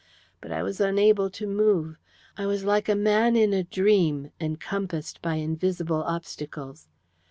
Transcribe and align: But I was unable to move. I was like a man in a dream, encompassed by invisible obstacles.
But 0.41 0.51
I 0.51 0.63
was 0.63 0.79
unable 0.81 1.29
to 1.29 1.45
move. 1.45 1.99
I 2.35 2.47
was 2.47 2.63
like 2.63 2.89
a 2.89 2.95
man 2.95 3.35
in 3.35 3.53
a 3.53 3.63
dream, 3.63 4.31
encompassed 4.41 5.21
by 5.21 5.35
invisible 5.35 6.01
obstacles. 6.01 6.89